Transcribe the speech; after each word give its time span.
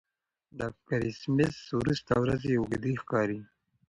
د 0.59 0.59
کرېسمېس 0.87 1.57
وروسته 1.79 2.13
ورځې 2.23 2.51
اوږدې 2.55 2.91
ښکاري. 3.01 3.39